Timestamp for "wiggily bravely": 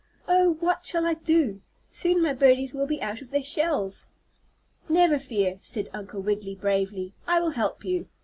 6.23-7.13